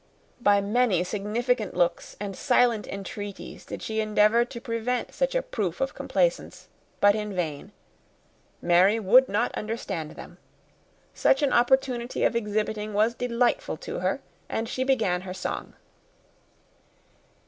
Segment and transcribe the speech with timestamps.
[0.41, 5.79] By many significant looks and silent entreaties did she endeavour to prevent such a proof
[5.79, 7.71] of complaisance, but in vain;
[8.63, 10.39] Mary would not understand them;
[11.13, 15.75] such an opportunity of exhibiting was delightful to her, and she began her song.